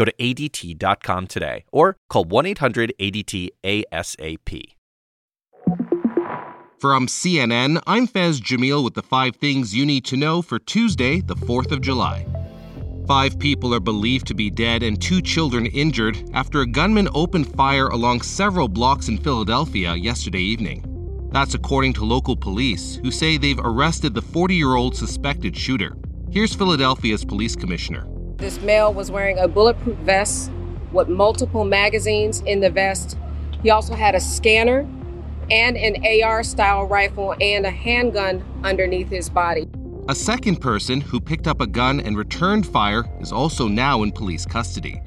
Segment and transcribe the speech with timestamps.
[0.00, 4.62] Go to ADT.com today or call 1 800 ADT ASAP.
[6.80, 11.20] From CNN, I'm Fez Jamil with the five things you need to know for Tuesday,
[11.20, 12.24] the 4th of July.
[13.06, 17.54] Five people are believed to be dead and two children injured after a gunman opened
[17.54, 21.28] fire along several blocks in Philadelphia yesterday evening.
[21.30, 25.94] That's according to local police, who say they've arrested the 40 year old suspected shooter.
[26.30, 28.06] Here's Philadelphia's police commissioner.
[28.40, 30.50] This male was wearing a bulletproof vest
[30.92, 33.18] with multiple magazines in the vest.
[33.62, 34.88] He also had a scanner
[35.50, 39.68] and an AR style rifle and a handgun underneath his body.
[40.08, 44.10] A second person who picked up a gun and returned fire is also now in
[44.10, 45.02] police custody.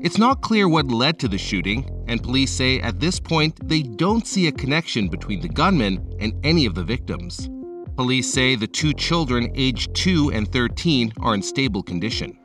[0.00, 3.82] It's not clear what led to the shooting, and police say at this point they
[3.82, 7.48] don't see a connection between the gunman and any of the victims.
[7.96, 12.36] Police say the two children, aged 2 and 13, are in stable condition.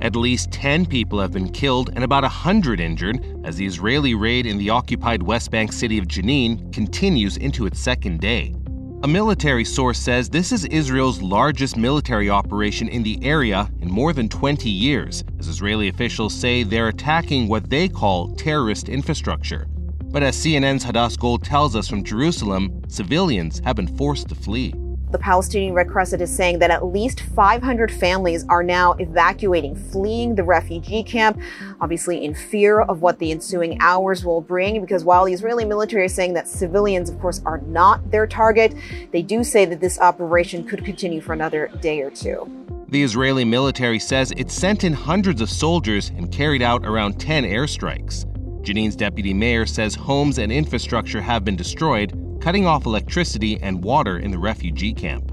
[0.00, 4.46] At least 10 people have been killed and about 100 injured as the Israeli raid
[4.46, 8.54] in the occupied West Bank city of Jenin continues into its second day.
[9.02, 14.12] A military source says this is Israel's largest military operation in the area in more
[14.12, 19.66] than 20 years, as Israeli officials say they're attacking what they call terrorist infrastructure.
[20.04, 24.74] But as CNN's Hadas Gold tells us from Jerusalem, civilians have been forced to flee.
[25.10, 30.34] The Palestinian Red Crescent is saying that at least 500 families are now evacuating, fleeing
[30.34, 31.40] the refugee camp,
[31.80, 34.82] obviously in fear of what the ensuing hours will bring.
[34.82, 38.74] Because while the Israeli military is saying that civilians, of course, are not their target,
[39.10, 42.46] they do say that this operation could continue for another day or two.
[42.88, 47.44] The Israeli military says it sent in hundreds of soldiers and carried out around 10
[47.44, 48.26] airstrikes.
[48.62, 54.18] Jenin's deputy mayor says homes and infrastructure have been destroyed, cutting off electricity and water
[54.18, 55.32] in the refugee camp.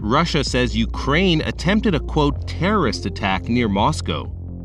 [0.00, 4.24] Russia says Ukraine attempted a quote terrorist attack near Moscow.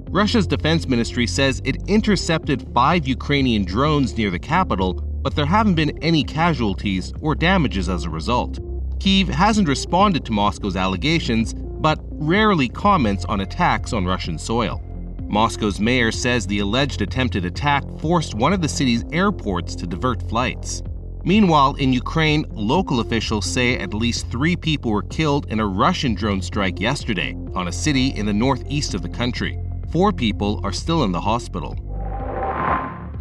[0.09, 5.75] Russia's defense ministry says it intercepted five Ukrainian drones near the capital, but there haven't
[5.75, 8.59] been any casualties or damages as a result.
[8.99, 14.81] Kiev hasn't responded to Moscow's allegations, but rarely comments on attacks on Russian soil.
[15.29, 20.27] Moscow's mayor says the alleged attempted attack forced one of the city's airports to divert
[20.29, 20.81] flights.
[21.25, 26.13] Meanwhile, in Ukraine, local officials say at least three people were killed in a Russian
[26.13, 29.59] drone strike yesterday on a city in the northeast of the country.
[29.91, 31.73] Four people are still in the hospital.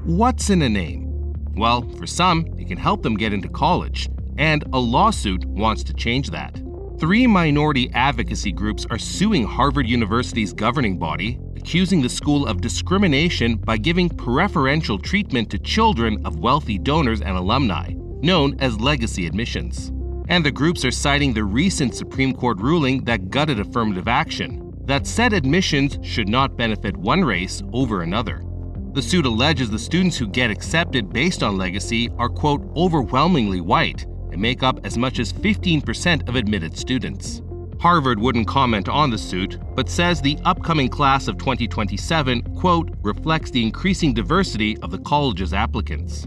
[0.05, 1.35] What's in a name?
[1.57, 5.93] Well, for some, it can help them get into college, and a lawsuit wants to
[5.93, 6.55] change that.
[7.01, 13.57] Three minority advocacy groups are suing Harvard University's governing body, accusing the school of discrimination
[13.57, 19.91] by giving preferential treatment to children of wealthy donors and alumni, known as legacy admissions.
[20.29, 25.09] And the groups are citing the recent Supreme Court ruling that gutted affirmative action, that
[25.09, 28.45] said admissions should not benefit one race over another.
[28.93, 34.05] The suit alleges the students who get accepted based on legacy are, quote, overwhelmingly white
[34.31, 37.43] and make up as much as 15% of admitted students.
[37.81, 43.51] Harvard wouldn't comment on the suit, but says the upcoming class of 2027, quote, reflects
[43.51, 46.27] the increasing diversity of the college's applicants.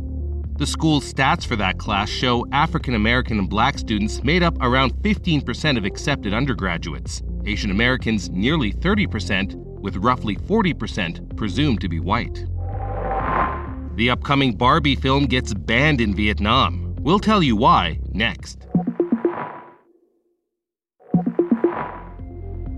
[0.57, 4.93] The school's stats for that class show African American and black students made up around
[4.95, 12.45] 15% of accepted undergraduates, Asian Americans nearly 30%, with roughly 40% presumed to be white.
[13.95, 16.95] The upcoming Barbie film gets banned in Vietnam.
[16.99, 18.68] We'll tell you why next.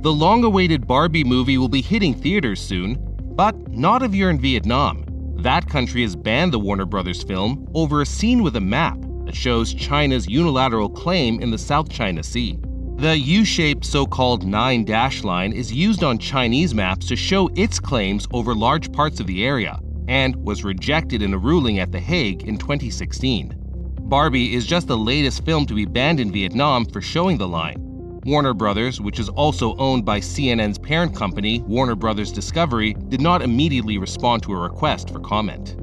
[0.02, 2.98] The long awaited Barbie movie will be hitting theaters soon,
[3.36, 5.06] but not if you're in Vietnam.
[5.38, 9.36] That country has banned the Warner Brothers film over a scene with a map that
[9.36, 12.58] shows China's unilateral claim in the South China Sea.
[12.96, 17.52] The U shaped so called nine dash line is used on Chinese maps to show
[17.56, 21.92] its claims over large parts of the area and was rejected in a ruling at
[21.92, 23.54] The Hague in 2016.
[24.02, 27.91] Barbie is just the latest film to be banned in Vietnam for showing the line.
[28.26, 33.42] Warner Brothers, which is also owned by CNN's parent company, Warner Brothers Discovery, did not
[33.42, 35.76] immediately respond to a request for comment.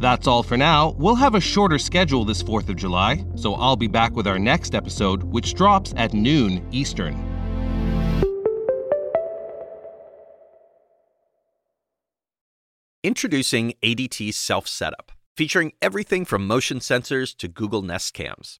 [0.00, 0.90] That's all for now.
[0.90, 4.38] We'll have a shorter schedule this 4th of July, so I'll be back with our
[4.38, 7.16] next episode, which drops at noon Eastern.
[13.02, 18.60] Introducing ADT Self Setup, featuring everything from motion sensors to Google Nest cams.